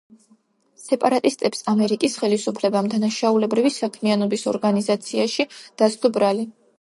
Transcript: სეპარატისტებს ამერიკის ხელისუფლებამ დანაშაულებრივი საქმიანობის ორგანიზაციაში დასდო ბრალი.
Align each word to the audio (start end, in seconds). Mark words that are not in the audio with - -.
სეპარატისტებს 0.83 1.59
ამერიკის 1.73 2.15
ხელისუფლებამ 2.21 2.89
დანაშაულებრივი 2.95 3.71
საქმიანობის 3.77 4.47
ორგანიზაციაში 4.53 5.47
დასდო 5.83 6.13
ბრალი. 6.17 6.47